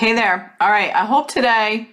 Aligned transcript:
Hey 0.00 0.14
there. 0.14 0.56
All 0.62 0.70
right. 0.70 0.94
I 0.94 1.04
hope 1.04 1.28
today 1.28 1.90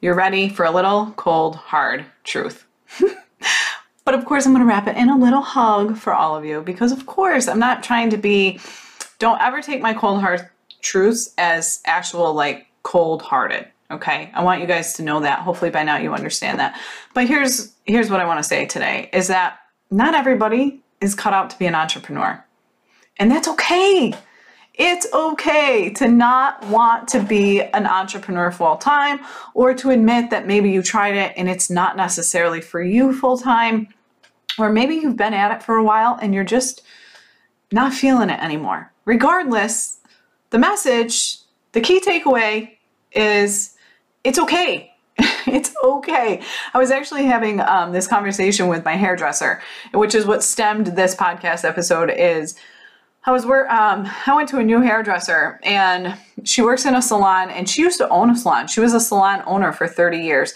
you're 0.00 0.14
ready 0.14 0.48
for 0.48 0.64
a 0.64 0.70
little 0.70 1.12
cold, 1.16 1.56
hard 1.56 2.04
truth. 2.22 2.64
but 4.04 4.14
of 4.14 4.24
course, 4.26 4.46
I'm 4.46 4.52
going 4.52 4.64
to 4.64 4.68
wrap 4.68 4.86
it 4.86 4.96
in 4.96 5.10
a 5.10 5.18
little 5.18 5.40
hug 5.40 5.96
for 5.96 6.14
all 6.14 6.36
of 6.36 6.44
you 6.44 6.60
because, 6.60 6.92
of 6.92 7.06
course, 7.06 7.48
I'm 7.48 7.58
not 7.58 7.82
trying 7.82 8.10
to 8.10 8.16
be, 8.16 8.60
don't 9.18 9.42
ever 9.42 9.60
take 9.60 9.82
my 9.82 9.92
cold, 9.92 10.20
hard 10.20 10.48
truths 10.82 11.34
as 11.36 11.82
actual, 11.84 12.32
like, 12.32 12.68
cold 12.84 13.22
hearted. 13.22 13.66
Okay. 13.90 14.30
I 14.34 14.44
want 14.44 14.60
you 14.60 14.68
guys 14.68 14.92
to 14.92 15.02
know 15.02 15.18
that. 15.18 15.40
Hopefully, 15.40 15.72
by 15.72 15.82
now 15.82 15.96
you 15.96 16.14
understand 16.14 16.60
that. 16.60 16.80
But 17.12 17.26
here's, 17.26 17.72
here's 17.86 18.08
what 18.08 18.20
I 18.20 18.26
want 18.26 18.38
to 18.38 18.48
say 18.48 18.66
today 18.66 19.10
is 19.12 19.26
that 19.26 19.58
not 19.90 20.14
everybody 20.14 20.80
is 21.00 21.16
cut 21.16 21.32
out 21.32 21.50
to 21.50 21.58
be 21.58 21.66
an 21.66 21.74
entrepreneur. 21.74 22.44
And 23.16 23.32
that's 23.32 23.48
okay. 23.48 24.14
It's 24.78 25.12
okay 25.12 25.90
to 25.94 26.06
not 26.06 26.64
want 26.68 27.08
to 27.08 27.20
be 27.20 27.60
an 27.60 27.84
entrepreneur 27.84 28.52
full 28.52 28.76
time 28.76 29.18
or 29.52 29.74
to 29.74 29.90
admit 29.90 30.30
that 30.30 30.46
maybe 30.46 30.70
you 30.70 30.82
tried 30.82 31.16
it 31.16 31.32
and 31.36 31.50
it's 31.50 31.68
not 31.68 31.96
necessarily 31.96 32.60
for 32.60 32.80
you 32.80 33.12
full 33.12 33.36
time. 33.36 33.88
Or 34.56 34.72
maybe 34.72 34.94
you've 34.94 35.16
been 35.16 35.34
at 35.34 35.50
it 35.50 35.64
for 35.64 35.76
a 35.76 35.84
while 35.84 36.16
and 36.22 36.32
you're 36.32 36.44
just 36.44 36.82
not 37.72 37.92
feeling 37.92 38.30
it 38.30 38.40
anymore. 38.40 38.92
Regardless, 39.04 39.98
the 40.50 40.58
message, 40.58 41.38
the 41.72 41.80
key 41.80 42.00
takeaway 42.00 42.76
is 43.12 43.76
it's 44.22 44.38
okay. 44.38 44.92
it's 45.18 45.74
okay. 45.82 46.40
I 46.72 46.78
was 46.78 46.92
actually 46.92 47.24
having 47.24 47.60
um, 47.60 47.92
this 47.92 48.06
conversation 48.06 48.68
with 48.68 48.84
my 48.84 48.94
hairdresser, 48.94 49.60
which 49.92 50.14
is 50.14 50.24
what 50.24 50.44
stemmed 50.44 50.88
this 50.88 51.16
podcast 51.16 51.64
episode 51.64 52.10
is 52.10 52.54
I 53.28 53.30
was 53.30 53.44
where 53.44 53.70
um, 53.70 54.10
I 54.24 54.34
went 54.34 54.48
to 54.48 54.58
a 54.58 54.64
new 54.64 54.80
hairdresser 54.80 55.60
and 55.62 56.16
she 56.44 56.62
works 56.62 56.86
in 56.86 56.94
a 56.94 57.02
salon 57.02 57.50
and 57.50 57.68
she 57.68 57.82
used 57.82 57.98
to 57.98 58.08
own 58.08 58.30
a 58.30 58.34
salon. 58.34 58.68
She 58.68 58.80
was 58.80 58.94
a 58.94 59.00
salon 59.00 59.42
owner 59.44 59.70
for 59.70 59.86
30 59.86 60.16
years 60.16 60.54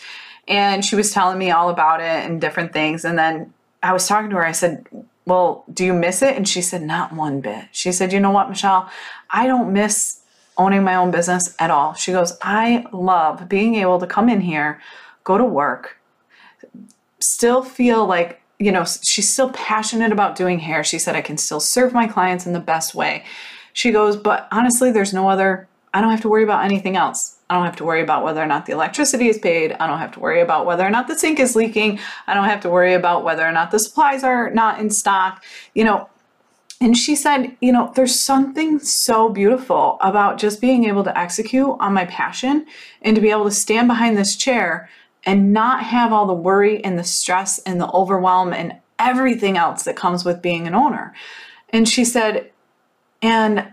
and 0.48 0.82
she 0.82 0.96
was 0.96 1.12
telling 1.12 1.36
me 1.36 1.50
all 1.50 1.68
about 1.68 2.00
it 2.00 2.24
and 2.24 2.40
different 2.40 2.72
things. 2.72 3.04
And 3.04 3.18
then 3.18 3.52
I 3.82 3.92
was 3.92 4.08
talking 4.08 4.30
to 4.30 4.36
her. 4.36 4.46
I 4.46 4.52
said, 4.52 4.86
Well, 5.26 5.64
do 5.70 5.84
you 5.84 5.92
miss 5.92 6.22
it? 6.22 6.34
And 6.34 6.48
she 6.48 6.62
said, 6.62 6.80
Not 6.80 7.12
one 7.12 7.42
bit. 7.42 7.66
She 7.72 7.92
said, 7.92 8.10
You 8.10 8.20
know 8.20 8.30
what, 8.30 8.48
Michelle? 8.48 8.90
I 9.28 9.46
don't 9.46 9.74
miss 9.74 10.20
owning 10.56 10.82
my 10.82 10.94
own 10.94 11.10
business 11.10 11.54
at 11.58 11.70
all. 11.70 11.92
She 11.92 12.10
goes, 12.10 12.38
I 12.40 12.86
love 12.90 13.50
being 13.50 13.74
able 13.74 14.00
to 14.00 14.06
come 14.06 14.30
in 14.30 14.40
here, 14.40 14.80
go 15.24 15.36
to 15.36 15.44
work, 15.44 15.98
still 17.20 17.62
feel 17.62 18.06
like 18.06 18.41
you 18.62 18.70
know, 18.70 18.84
she's 18.84 19.28
still 19.28 19.50
passionate 19.50 20.12
about 20.12 20.36
doing 20.36 20.60
hair. 20.60 20.84
She 20.84 20.98
said, 20.98 21.16
I 21.16 21.20
can 21.20 21.36
still 21.36 21.58
serve 21.58 21.92
my 21.92 22.06
clients 22.06 22.46
in 22.46 22.52
the 22.52 22.60
best 22.60 22.94
way. 22.94 23.24
She 23.72 23.90
goes, 23.90 24.16
but 24.16 24.46
honestly, 24.52 24.92
there's 24.92 25.12
no 25.12 25.28
other, 25.28 25.68
I 25.92 26.00
don't 26.00 26.10
have 26.10 26.20
to 26.22 26.28
worry 26.28 26.44
about 26.44 26.64
anything 26.64 26.96
else. 26.96 27.38
I 27.50 27.56
don't 27.56 27.64
have 27.64 27.76
to 27.76 27.84
worry 27.84 28.02
about 28.02 28.22
whether 28.22 28.40
or 28.40 28.46
not 28.46 28.66
the 28.66 28.72
electricity 28.72 29.28
is 29.28 29.38
paid. 29.38 29.72
I 29.72 29.86
don't 29.86 29.98
have 29.98 30.12
to 30.12 30.20
worry 30.20 30.40
about 30.40 30.64
whether 30.64 30.86
or 30.86 30.90
not 30.90 31.08
the 31.08 31.18
sink 31.18 31.40
is 31.40 31.56
leaking. 31.56 31.98
I 32.26 32.34
don't 32.34 32.44
have 32.44 32.60
to 32.60 32.70
worry 32.70 32.94
about 32.94 33.24
whether 33.24 33.46
or 33.46 33.52
not 33.52 33.72
the 33.72 33.78
supplies 33.78 34.22
are 34.22 34.50
not 34.50 34.78
in 34.78 34.90
stock. 34.90 35.42
You 35.74 35.84
know, 35.84 36.08
and 36.80 36.96
she 36.96 37.14
said, 37.16 37.56
you 37.60 37.72
know, 37.72 37.92
there's 37.94 38.18
something 38.18 38.78
so 38.78 39.28
beautiful 39.28 39.98
about 40.00 40.38
just 40.38 40.60
being 40.60 40.84
able 40.84 41.04
to 41.04 41.18
execute 41.18 41.76
on 41.80 41.94
my 41.94 42.06
passion 42.06 42.66
and 43.02 43.16
to 43.16 43.22
be 43.22 43.30
able 43.30 43.44
to 43.44 43.50
stand 43.50 43.88
behind 43.88 44.16
this 44.16 44.36
chair 44.36 44.88
and 45.24 45.52
not 45.52 45.84
have 45.84 46.12
all 46.12 46.26
the 46.26 46.34
worry 46.34 46.84
and 46.84 46.98
the 46.98 47.04
stress 47.04 47.58
and 47.60 47.80
the 47.80 47.90
overwhelm 47.92 48.52
and 48.52 48.76
everything 48.98 49.56
else 49.56 49.84
that 49.84 49.96
comes 49.96 50.24
with 50.24 50.42
being 50.42 50.66
an 50.66 50.74
owner. 50.74 51.14
And 51.70 51.88
she 51.88 52.04
said, 52.04 52.50
and 53.20 53.66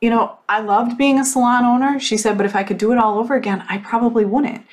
you 0.00 0.10
know, 0.10 0.36
I 0.48 0.60
loved 0.60 0.98
being 0.98 1.20
a 1.20 1.24
salon 1.24 1.64
owner. 1.64 2.00
She 2.00 2.16
said, 2.16 2.36
but 2.36 2.44
if 2.44 2.56
I 2.56 2.64
could 2.64 2.76
do 2.76 2.90
it 2.90 2.98
all 2.98 3.18
over 3.18 3.34
again, 3.34 3.64
I 3.68 3.78
probably 3.78 4.24
wouldn't. 4.24 4.66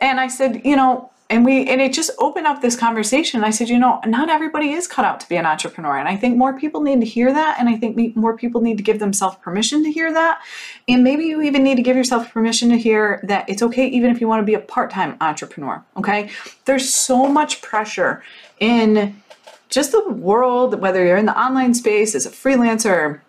And 0.00 0.18
I 0.18 0.28
said, 0.28 0.62
you 0.64 0.74
know, 0.74 1.10
and 1.30 1.44
we 1.44 1.66
and 1.68 1.80
it 1.80 1.92
just 1.92 2.10
opened 2.18 2.46
up 2.46 2.60
this 2.60 2.76
conversation. 2.76 3.44
I 3.44 3.50
said 3.50 3.68
you 3.68 3.78
know 3.78 4.00
not 4.04 4.28
everybody 4.28 4.72
is 4.72 4.86
cut 4.86 5.04
out 5.04 5.20
to 5.20 5.28
be 5.28 5.36
an 5.36 5.46
entrepreneur. 5.46 5.96
And 5.96 6.08
i 6.08 6.16
think 6.16 6.36
more 6.36 6.58
people 6.58 6.82
need 6.82 7.00
to 7.00 7.06
hear 7.06 7.32
that 7.32 7.58
and 7.58 7.68
i 7.68 7.76
think 7.76 8.16
more 8.16 8.36
people 8.36 8.60
need 8.60 8.76
to 8.76 8.82
give 8.82 8.98
themselves 8.98 9.36
permission 9.40 9.82
to 9.84 9.92
hear 9.92 10.12
that. 10.12 10.40
And 10.88 11.04
maybe 11.04 11.24
you 11.24 11.40
even 11.40 11.62
need 11.62 11.76
to 11.76 11.82
give 11.82 11.96
yourself 11.96 12.32
permission 12.32 12.68
to 12.70 12.76
hear 12.76 13.20
that 13.24 13.48
it's 13.48 13.62
okay 13.62 13.86
even 13.86 14.10
if 14.10 14.20
you 14.20 14.28
want 14.28 14.42
to 14.42 14.46
be 14.46 14.54
a 14.54 14.60
part-time 14.60 15.16
entrepreneur 15.20 15.82
okay? 15.96 16.30
There's 16.64 16.92
so 16.92 17.26
much 17.28 17.62
pressure 17.62 18.22
in 18.58 19.22
just 19.68 19.92
the 19.92 20.08
world 20.08 20.80
whether 20.80 21.04
you're 21.04 21.16
in 21.16 21.26
the 21.26 21.40
online 21.40 21.74
space 21.74 22.14
as 22.14 22.26
a 22.26 22.30
freelancer 22.30 23.20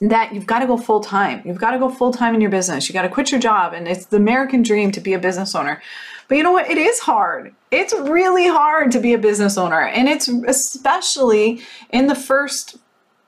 that 0.00 0.34
you've 0.34 0.46
got 0.46 0.60
to 0.60 0.66
go 0.66 0.76
full 0.76 1.00
time. 1.00 1.42
You've 1.44 1.58
got 1.58 1.70
to 1.72 1.78
go 1.78 1.88
full 1.88 2.12
time 2.12 2.34
in 2.34 2.40
your 2.40 2.50
business. 2.50 2.88
You 2.88 2.92
got 2.92 3.02
to 3.02 3.08
quit 3.08 3.30
your 3.30 3.40
job. 3.40 3.72
And 3.72 3.86
it's 3.86 4.06
the 4.06 4.16
American 4.16 4.62
dream 4.62 4.90
to 4.92 5.00
be 5.00 5.12
a 5.14 5.18
business 5.18 5.54
owner. 5.54 5.80
But 6.28 6.36
you 6.36 6.42
know 6.42 6.52
what? 6.52 6.70
It 6.70 6.78
is 6.78 7.00
hard. 7.00 7.54
It's 7.70 7.92
really 7.92 8.48
hard 8.48 8.90
to 8.92 9.00
be 9.00 9.12
a 9.12 9.18
business 9.18 9.58
owner. 9.58 9.80
And 9.80 10.08
it's 10.08 10.28
especially 10.28 11.62
in 11.90 12.06
the 12.06 12.14
first 12.14 12.76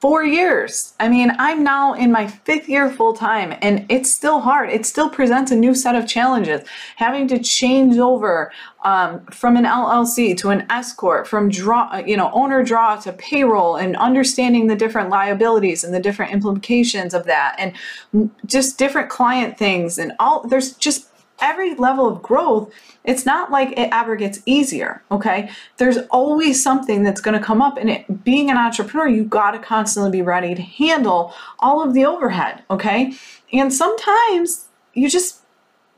four 0.06 0.22
years. 0.24 0.94
I 1.00 1.08
mean, 1.08 1.32
I'm 1.36 1.64
now 1.64 1.94
in 1.94 2.12
my 2.12 2.28
fifth 2.28 2.68
year 2.68 2.88
full 2.88 3.12
time 3.12 3.58
and 3.60 3.84
it's 3.88 4.08
still 4.14 4.38
hard. 4.38 4.70
It 4.70 4.86
still 4.86 5.10
presents 5.10 5.50
a 5.50 5.56
new 5.56 5.74
set 5.74 5.96
of 5.96 6.06
challenges. 6.06 6.60
Having 6.94 7.26
to 7.26 7.40
change 7.40 7.98
over 7.98 8.52
um, 8.84 9.26
from 9.32 9.56
an 9.56 9.64
LLC 9.64 10.36
to 10.36 10.50
an 10.50 10.64
S 10.70 10.92
corp, 10.92 11.26
from 11.26 11.48
draw, 11.48 11.96
you 11.96 12.16
know, 12.16 12.30
owner 12.32 12.62
draw 12.62 12.94
to 13.00 13.12
payroll, 13.14 13.74
and 13.74 13.96
understanding 13.96 14.68
the 14.68 14.76
different 14.76 15.10
liabilities 15.10 15.82
and 15.82 15.92
the 15.92 15.98
different 15.98 16.32
implications 16.32 17.12
of 17.12 17.24
that, 17.24 17.56
and 17.58 18.30
just 18.46 18.78
different 18.78 19.10
client 19.10 19.58
things, 19.58 19.98
and 19.98 20.12
all. 20.20 20.46
There's 20.46 20.74
just 20.74 21.08
every 21.40 21.74
level 21.74 22.06
of 22.06 22.22
growth, 22.22 22.72
it's 23.04 23.26
not 23.26 23.50
like 23.50 23.72
it 23.72 23.88
ever 23.92 24.16
gets 24.16 24.42
easier, 24.46 25.02
okay? 25.10 25.50
There's 25.76 25.98
always 26.10 26.62
something 26.62 27.02
that's 27.02 27.20
going 27.20 27.38
to 27.38 27.44
come 27.44 27.62
up 27.62 27.76
and 27.76 27.90
it 27.90 28.24
being 28.24 28.50
an 28.50 28.56
entrepreneur, 28.56 29.08
you 29.08 29.24
got 29.24 29.52
to 29.52 29.58
constantly 29.58 30.10
be 30.10 30.22
ready 30.22 30.54
to 30.54 30.62
handle 30.62 31.34
all 31.58 31.82
of 31.82 31.94
the 31.94 32.04
overhead, 32.04 32.62
okay? 32.70 33.14
And 33.52 33.72
sometimes 33.72 34.66
you 34.94 35.08
just 35.08 35.40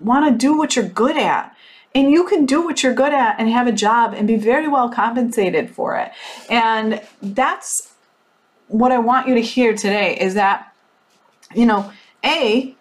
want 0.01 0.31
to 0.31 0.37
do 0.37 0.57
what 0.57 0.77
you're 0.77 0.89
good 0.89 1.17
at. 1.17 1.55
And 1.95 2.11
you 2.11 2.27
can 2.27 2.45
do 2.45 2.63
what 2.63 2.83
you're 2.83 2.95
good 2.95 3.15
at 3.15 3.41
and 3.41 3.49
have 3.49 3.67
a 3.67 3.73
job 3.73 4.13
and 4.13 4.29
be 4.29 4.37
very 4.37 4.69
well 4.69 4.91
compensated 4.91 5.71
for 5.71 5.97
it. 5.97 6.13
And 6.51 7.01
that's 7.23 7.95
what 8.69 8.93
I 8.93 8.99
want 8.99 9.27
you 9.27 9.35
to 9.35 9.41
hear 9.41 9.75
today 9.75 10.17
is 10.21 10.35
that 10.35 10.73
you 11.55 11.67
know, 11.67 11.91
A, 12.25 12.75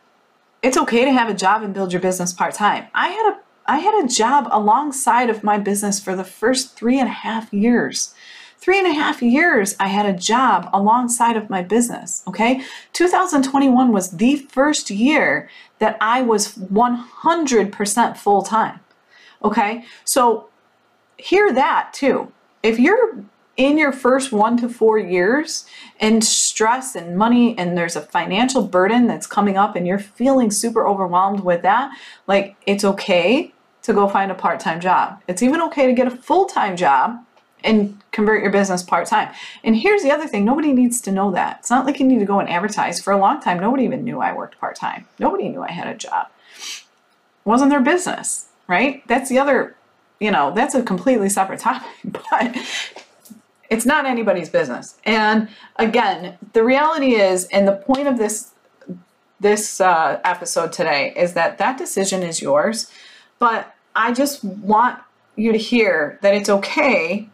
it's 0.68 0.76
okay 0.76 1.06
to 1.06 1.12
have 1.14 1.30
a 1.30 1.34
job 1.34 1.64
and 1.64 1.74
build 1.74 1.94
your 1.94 2.02
business 2.02 2.34
part 2.34 2.54
time. 2.54 2.88
I 2.94 3.08
had 3.08 3.34
a 3.34 3.40
I 3.70 3.80
had 3.80 4.04
a 4.04 4.08
job 4.08 4.48
alongside 4.52 5.30
of 5.30 5.44
my 5.44 5.58
business 5.58 6.00
for 6.00 6.16
the 6.16 6.24
first 6.24 6.76
three 6.76 7.00
and 7.00 7.08
a 7.08 7.12
half 7.12 7.54
years. 7.54 8.14
Three 8.58 8.78
and 8.78 8.88
a 8.88 8.94
half 8.94 9.22
years, 9.22 9.76
I 9.80 9.88
had 9.88 10.06
a 10.06 10.18
job 10.18 10.70
alongside 10.74 11.36
of 11.38 11.50
my 11.50 11.62
business. 11.62 12.24
Okay. 12.28 12.62
2021 12.94 13.92
was 13.92 14.12
the 14.12 14.38
first 14.38 14.90
year 14.90 15.50
that 15.80 15.98
I 16.02 16.22
was 16.22 16.56
100% 16.56 18.18
full 18.18 18.42
time. 18.42 18.80
Okay. 19.44 19.86
So 20.06 20.50
hear 21.18 21.54
that 21.54 21.94
too. 21.94 22.32
If 22.64 22.80
you're 22.80 23.24
in 23.58 23.78
your 23.78 23.92
first 23.92 24.32
one 24.32 24.56
to 24.58 24.70
four 24.70 24.98
years 25.00 25.66
and 26.00 26.24
stress 26.24 26.96
and 26.96 27.18
money 27.18 27.58
and 27.58 27.76
there's 27.76 27.96
a 27.96 28.02
financial 28.02 28.64
burden 28.64 29.08
that's 29.08 29.28
coming 29.28 29.58
up 29.58 29.76
and 29.76 29.88
you're 29.88 30.00
feeling 30.00 30.52
super 30.52 30.88
overwhelmed 30.88 31.42
with 31.42 31.64
that, 31.64 31.92
like 32.28 32.56
it's 32.66 32.86
okay 32.86 33.52
to 33.82 33.94
go 33.94 34.08
find 34.08 34.32
a 34.32 34.36
part 34.36 34.60
time 34.60 34.80
job. 34.80 35.22
It's 35.28 35.42
even 35.42 35.62
okay 35.62 35.88
to 35.88 35.94
get 35.94 36.08
a 36.08 36.12
full 36.12 36.46
time 36.46 36.78
job 36.78 37.24
and 37.64 38.00
convert 38.12 38.44
your 38.44 38.52
business 38.52 38.84
part 38.84 39.08
time. 39.08 39.34
And 39.64 39.76
here's 39.76 40.04
the 40.04 40.12
other 40.12 40.28
thing 40.28 40.46
nobody 40.46 40.72
needs 40.72 41.02
to 41.02 41.12
know 41.12 41.32
that. 41.32 41.58
It's 41.60 41.72
not 41.72 41.86
like 41.86 42.00
you 42.00 42.06
need 42.06 42.20
to 42.20 42.26
go 42.26 42.40
and 42.40 42.48
advertise. 42.48 43.02
For 43.02 43.12
a 43.12 43.18
long 43.18 43.42
time, 43.42 43.60
nobody 43.60 43.84
even 43.84 44.04
knew 44.04 44.20
I 44.20 44.34
worked 44.34 44.60
part 44.60 44.76
time, 44.76 45.08
nobody 45.18 45.50
knew 45.50 45.64
I 45.64 45.72
had 45.72 45.88
a 45.88 45.96
job. 45.96 46.28
It 46.58 46.84
wasn't 47.50 47.72
their 47.72 47.82
business, 47.82 48.48
right? 48.68 49.08
That's 49.08 49.30
the 49.30 49.40
other 49.40 49.78
you 50.20 50.32
know, 50.32 50.52
that's 50.54 50.76
a 50.76 50.84
completely 50.84 51.30
separate 51.30 51.60
topic. 51.60 51.88
But 52.04 52.58
it's 53.70 53.86
not 53.86 54.06
anybody's 54.06 54.50
business. 54.50 54.96
And 55.04 55.50
again, 55.76 56.38
the 56.54 56.64
reality 56.64 57.16
is, 57.16 57.46
and 57.46 57.68
the 57.68 57.76
point 57.76 58.08
of 58.08 58.18
this 58.18 58.52
this 59.40 59.80
uh, 59.80 60.20
episode 60.24 60.74
today 60.74 61.14
is 61.16 61.34
that 61.34 61.60
that 61.60 61.78
decision 61.78 62.24
is 62.24 62.42
yours, 62.42 62.92
but 63.38 63.76
I 63.96 64.12
just 64.12 64.44
want 64.44 65.00
you 65.36 65.52
to 65.52 65.60
hear 65.60 66.18
that 66.24 66.34
it's 66.34 66.50
okay 66.50 67.30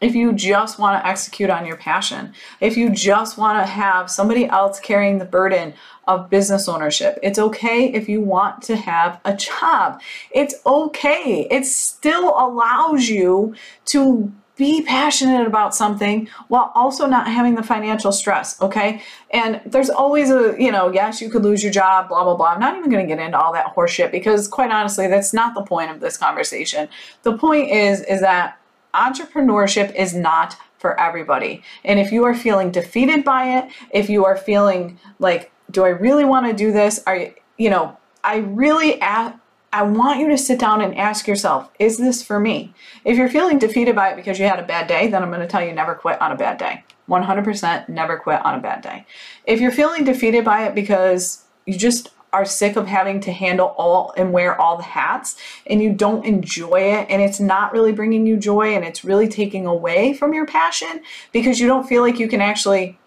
if 0.00 0.14
you 0.14 0.32
just 0.32 0.78
want 0.78 1.00
to 1.00 1.06
execute 1.06 1.50
on 1.50 1.66
your 1.66 1.76
passion, 1.76 2.32
if 2.60 2.76
you 2.76 2.90
just 2.90 3.36
want 3.36 3.58
to 3.58 3.66
have 3.66 4.10
somebody 4.10 4.46
else 4.46 4.78
carrying 4.78 5.18
the 5.18 5.24
burden 5.24 5.74
of 6.06 6.30
business 6.30 6.68
ownership, 6.68 7.18
it's 7.22 7.38
okay 7.38 7.92
if 7.92 8.08
you 8.08 8.20
want 8.20 8.62
to 8.62 8.76
have 8.76 9.20
a 9.24 9.34
job. 9.34 10.00
It's 10.30 10.54
okay. 10.64 11.48
It 11.50 11.66
still 11.66 12.28
allows 12.38 13.08
you 13.08 13.54
to 13.86 14.32
be 14.58 14.82
passionate 14.82 15.46
about 15.46 15.74
something 15.74 16.28
while 16.48 16.72
also 16.74 17.06
not 17.06 17.28
having 17.28 17.54
the 17.54 17.62
financial 17.62 18.12
stress, 18.12 18.60
okay? 18.60 19.00
And 19.30 19.60
there's 19.64 19.88
always 19.88 20.30
a, 20.30 20.56
you 20.58 20.72
know, 20.72 20.92
yes, 20.92 21.22
you 21.22 21.30
could 21.30 21.44
lose 21.44 21.62
your 21.62 21.72
job, 21.72 22.08
blah, 22.08 22.24
blah, 22.24 22.34
blah. 22.34 22.48
I'm 22.48 22.60
not 22.60 22.76
even 22.76 22.90
going 22.90 23.06
to 23.06 23.14
get 23.14 23.24
into 23.24 23.38
all 23.38 23.52
that 23.52 23.74
horseshit 23.74 24.10
because 24.10 24.48
quite 24.48 24.70
honestly, 24.70 25.06
that's 25.06 25.32
not 25.32 25.54
the 25.54 25.62
point 25.62 25.92
of 25.92 26.00
this 26.00 26.16
conversation. 26.16 26.88
The 27.22 27.38
point 27.38 27.70
is, 27.70 28.02
is 28.02 28.20
that 28.20 28.58
entrepreneurship 28.92 29.94
is 29.94 30.12
not 30.12 30.56
for 30.78 30.98
everybody. 31.00 31.62
And 31.84 32.00
if 32.00 32.10
you 32.10 32.24
are 32.24 32.34
feeling 32.34 32.70
defeated 32.72 33.24
by 33.24 33.58
it, 33.58 33.72
if 33.90 34.10
you 34.10 34.24
are 34.24 34.36
feeling 34.36 34.98
like, 35.18 35.52
do 35.70 35.84
I 35.84 35.90
really 35.90 36.24
want 36.24 36.46
to 36.46 36.52
do 36.52 36.72
this? 36.72 37.00
Are 37.06 37.16
you, 37.16 37.34
you 37.58 37.70
know, 37.70 37.96
I 38.24 38.38
really 38.38 39.00
ask, 39.00 39.36
I 39.72 39.82
want 39.82 40.20
you 40.20 40.28
to 40.28 40.38
sit 40.38 40.58
down 40.58 40.80
and 40.80 40.96
ask 40.96 41.26
yourself, 41.26 41.70
is 41.78 41.98
this 41.98 42.22
for 42.22 42.40
me? 42.40 42.72
If 43.04 43.18
you're 43.18 43.28
feeling 43.28 43.58
defeated 43.58 43.94
by 43.94 44.10
it 44.10 44.16
because 44.16 44.38
you 44.38 44.46
had 44.46 44.58
a 44.58 44.66
bad 44.66 44.86
day, 44.86 45.08
then 45.08 45.22
I'm 45.22 45.30
going 45.30 45.42
to 45.42 45.46
tell 45.46 45.62
you 45.62 45.72
never 45.72 45.94
quit 45.94 46.20
on 46.22 46.32
a 46.32 46.36
bad 46.36 46.58
day. 46.58 46.84
100% 47.08 47.88
never 47.88 48.18
quit 48.18 48.44
on 48.44 48.54
a 48.54 48.60
bad 48.60 48.82
day. 48.82 49.04
If 49.44 49.60
you're 49.60 49.72
feeling 49.72 50.04
defeated 50.04 50.44
by 50.44 50.66
it 50.66 50.74
because 50.74 51.44
you 51.66 51.76
just 51.76 52.10
are 52.32 52.44
sick 52.44 52.76
of 52.76 52.86
having 52.86 53.20
to 53.20 53.32
handle 53.32 53.68
all 53.78 54.12
and 54.16 54.32
wear 54.32 54.58
all 54.60 54.76
the 54.76 54.82
hats 54.82 55.36
and 55.66 55.82
you 55.82 55.92
don't 55.92 56.26
enjoy 56.26 56.80
it 56.80 57.06
and 57.08 57.22
it's 57.22 57.40
not 57.40 57.72
really 57.72 57.92
bringing 57.92 58.26
you 58.26 58.36
joy 58.36 58.74
and 58.74 58.84
it's 58.84 59.02
really 59.02 59.28
taking 59.28 59.66
away 59.66 60.12
from 60.12 60.34
your 60.34 60.44
passion 60.44 61.02
because 61.32 61.58
you 61.58 61.66
don't 61.66 61.88
feel 61.88 62.02
like 62.02 62.18
you 62.18 62.28
can 62.28 62.42
actually 62.42 62.98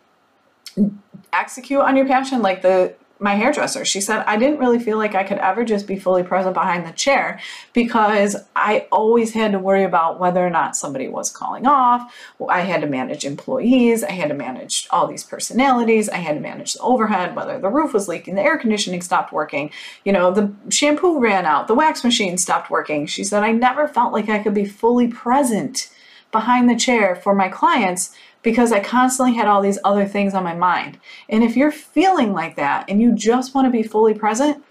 execute 1.34 1.82
on 1.82 1.96
your 1.96 2.08
passion 2.08 2.42
like 2.42 2.62
the 2.62 2.94
my 3.22 3.36
hairdresser. 3.36 3.86
She 3.86 4.02
said, 4.02 4.24
I 4.26 4.36
didn't 4.36 4.58
really 4.58 4.80
feel 4.80 4.98
like 4.98 5.14
I 5.14 5.24
could 5.24 5.38
ever 5.38 5.64
just 5.64 5.86
be 5.86 6.00
fully 6.00 6.24
present 6.24 6.56
behind 6.56 6.88
the 6.88 6.92
chair 6.92 7.40
because 7.72 8.36
I 8.56 8.88
always 8.92 9.34
had 9.34 9.52
to 9.52 9.60
worry 9.60 9.84
about 9.84 10.20
whether 10.20 10.44
or 10.46 10.50
not 10.50 10.76
somebody 10.76 11.08
was 11.08 11.30
calling 11.30 11.68
off. 11.68 12.12
I 12.50 12.62
had 12.62 12.82
to 12.82 12.88
manage 12.88 13.24
employees. 13.24 14.04
I 14.04 14.12
had 14.12 14.30
to 14.30 14.34
manage 14.34 14.88
all 14.90 15.06
these 15.06 15.24
personalities. 15.24 16.10
I 16.10 16.18
had 16.18 16.34
to 16.34 16.40
manage 16.40 16.74
the 16.74 16.82
overhead, 16.82 17.36
whether 17.36 17.60
the 17.60 17.70
roof 17.70 17.94
was 17.94 18.08
leaking, 18.08 18.34
the 18.34 18.42
air 18.42 18.58
conditioning 18.58 19.02
stopped 19.02 19.32
working, 19.32 19.70
you 20.04 20.12
know, 20.12 20.32
the 20.32 20.52
shampoo 20.70 21.20
ran 21.20 21.46
out, 21.46 21.68
the 21.68 21.76
wax 21.76 22.04
machine 22.04 22.40
stopped 22.40 22.72
working. 22.72 23.06
She 23.06 23.24
said, 23.24 23.44
I 23.44 23.52
never 23.52 23.88
felt 23.88 24.14
like 24.14 24.30
I 24.30 24.40
could 24.40 24.56
be 24.56 24.66
fully 24.66 25.08
present 25.08 25.90
behind 26.32 26.70
the 26.70 26.76
chair 26.76 27.16
for 27.16 27.36
my 27.36 27.50
clients 27.50 28.16
because 28.44 28.72
I 28.72 28.80
constantly 28.80 29.36
had 29.36 29.48
all 29.48 29.62
these 29.62 29.80
other 29.84 30.06
things 30.06 30.34
on 30.34 30.44
my 30.44 30.56
mind. 30.56 30.98
And 31.30 31.44
if 31.44 31.56
you're 31.56 31.72
feeling 31.72 32.34
like 32.34 32.56
that 32.56 32.90
and 32.90 33.02
you 33.02 33.14
just 33.14 33.54
want 33.54 33.66
to 33.66 33.72
be 33.72 33.84
fully 33.84 34.14
present, 34.14 34.64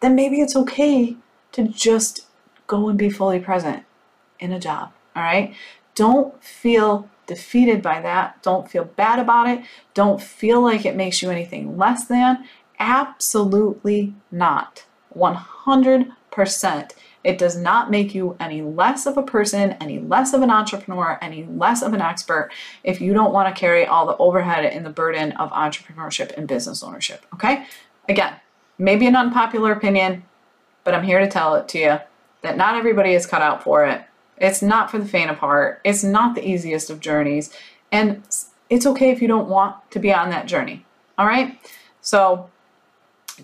then 0.00 0.14
maybe 0.14 0.40
it's 0.40 0.56
okay 0.56 1.16
to 1.52 1.68
just 1.68 2.26
go 2.66 2.88
and 2.88 2.98
be 2.98 3.10
fully 3.10 3.40
present 3.40 3.84
in 4.38 4.52
a 4.52 4.60
job. 4.60 4.92
All 5.14 5.22
right? 5.22 5.54
Don't 5.94 6.42
feel 6.42 7.08
defeated 7.26 7.82
by 7.82 8.00
that. 8.00 8.42
Don't 8.42 8.70
feel 8.70 8.84
bad 8.84 9.18
about 9.18 9.48
it. 9.48 9.62
Don't 9.94 10.22
feel 10.22 10.62
like 10.62 10.86
it 10.86 10.96
makes 10.96 11.20
you 11.20 11.30
anything 11.30 11.76
less 11.76 12.06
than. 12.06 12.44
Absolutely 12.78 14.14
not. 14.30 14.84
100%. 15.16 16.90
It 17.22 17.36
does 17.36 17.56
not 17.56 17.90
make 17.90 18.14
you 18.14 18.36
any 18.40 18.62
less 18.62 19.06
of 19.06 19.18
a 19.18 19.22
person, 19.22 19.72
any 19.72 19.98
less 19.98 20.32
of 20.32 20.42
an 20.42 20.50
entrepreneur, 20.50 21.18
any 21.20 21.44
less 21.44 21.82
of 21.82 21.92
an 21.92 22.00
expert 22.00 22.50
if 22.82 23.00
you 23.00 23.12
don't 23.12 23.32
want 23.32 23.54
to 23.54 23.58
carry 23.58 23.84
all 23.84 24.06
the 24.06 24.16
overhead 24.16 24.64
and 24.64 24.86
the 24.86 24.90
burden 24.90 25.32
of 25.32 25.50
entrepreneurship 25.50 26.36
and 26.36 26.48
business 26.48 26.82
ownership. 26.82 27.26
Okay? 27.34 27.66
Again, 28.08 28.34
maybe 28.78 29.06
an 29.06 29.16
unpopular 29.16 29.72
opinion, 29.72 30.24
but 30.84 30.94
I'm 30.94 31.04
here 31.04 31.20
to 31.20 31.28
tell 31.28 31.56
it 31.56 31.68
to 31.68 31.78
you 31.78 31.98
that 32.42 32.56
not 32.56 32.74
everybody 32.74 33.12
is 33.12 33.26
cut 33.26 33.42
out 33.42 33.62
for 33.62 33.84
it. 33.84 34.02
It's 34.38 34.62
not 34.62 34.90
for 34.90 34.98
the 34.98 35.04
faint 35.04 35.30
of 35.30 35.36
heart. 35.38 35.82
It's 35.84 36.02
not 36.02 36.34
the 36.34 36.48
easiest 36.48 36.88
of 36.88 37.00
journeys. 37.00 37.54
And 37.92 38.22
it's 38.70 38.86
okay 38.86 39.10
if 39.10 39.20
you 39.20 39.28
don't 39.28 39.48
want 39.48 39.76
to 39.90 39.98
be 39.98 40.12
on 40.12 40.30
that 40.30 40.46
journey. 40.46 40.86
All 41.18 41.26
right? 41.26 41.58
So 42.00 42.48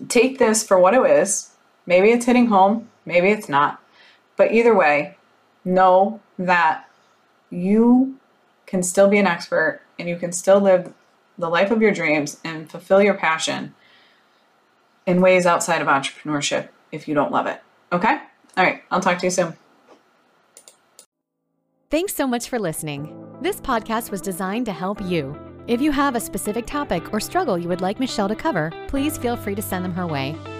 take 0.09 0.39
this 0.39 0.65
for 0.65 0.79
what 0.79 0.95
it 0.95 1.05
is. 1.05 1.51
Maybe 1.85 2.09
it's 2.09 2.25
hitting 2.25 2.47
home. 2.47 2.89
Maybe 3.07 3.29
it's 3.29 3.47
not. 3.47 3.81
But 4.35 4.51
either 4.51 4.75
way, 4.75 5.15
know 5.63 6.19
that 6.37 6.87
you 7.49 8.17
can 8.65 8.83
still 8.83 9.07
be 9.07 9.17
an 9.17 9.25
expert 9.25 9.81
and 9.97 10.09
you 10.09 10.17
can 10.17 10.33
still 10.33 10.59
live 10.59 10.93
the 11.37 11.49
life 11.49 11.71
of 11.71 11.81
your 11.81 11.93
dreams 11.93 12.39
and 12.43 12.69
fulfill 12.69 13.01
your 13.01 13.13
passion 13.13 13.73
in 15.05 15.21
ways 15.21 15.45
outside 15.45 15.81
of 15.81 15.87
entrepreneurship 15.87 16.67
if 16.91 17.07
you 17.07 17.15
don't 17.15 17.31
love 17.31 17.47
it. 17.47 17.61
Okay? 17.93 18.19
All 18.57 18.63
right, 18.63 18.83
I'll 18.91 18.99
talk 18.99 19.19
to 19.19 19.25
you 19.25 19.31
soon. 19.31 19.55
Thanks 21.89 22.13
so 22.13 22.27
much 22.27 22.49
for 22.49 22.59
listening. 22.59 23.25
This 23.41 23.61
podcast 23.61 24.11
was 24.11 24.19
designed 24.19 24.65
to 24.65 24.73
help 24.73 25.01
you. 25.01 25.37
If 25.67 25.79
you 25.79 25.91
have 25.91 26.15
a 26.15 26.19
specific 26.19 26.65
topic 26.65 27.13
or 27.13 27.21
struggle 27.21 27.57
you 27.57 27.69
would 27.69 27.81
like 27.81 28.01
Michelle 28.01 28.27
to 28.27 28.35
cover, 28.35 28.73
please 28.87 29.17
feel 29.17 29.37
free 29.37 29.55
to 29.55 29.61
send 29.61 29.85
them 29.85 29.93
her 29.93 30.05
way. 30.05 30.35